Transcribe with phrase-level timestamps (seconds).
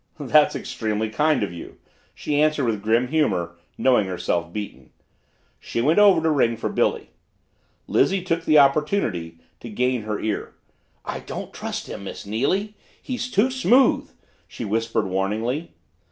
[0.19, 1.77] "That's extremely kind of you,"
[2.15, 4.89] she answered with grim humor, knowing herself beaten.
[5.59, 7.11] She went over to ring for Billy.
[7.85, 10.55] Lizzie took the opportunity to gain her ear.
[11.05, 12.73] "I don't trust him, Miss Neily!
[12.99, 14.09] He's too smooth!"
[14.47, 15.75] she whispered warningly.